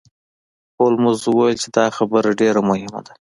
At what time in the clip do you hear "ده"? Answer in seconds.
3.05-3.13